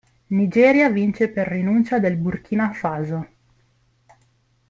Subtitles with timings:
[0.29, 3.27] Nigeria vince per rinuncia del Burkina Faso.